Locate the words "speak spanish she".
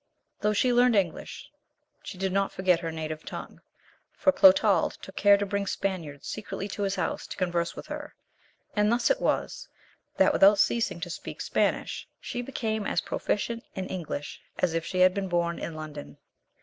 11.11-12.41